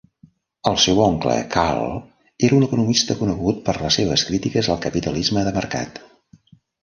[0.69, 1.91] El seu oncle, Karl,
[2.47, 6.01] era un economista conegut per les seves crítiques al capitalisme de mercat.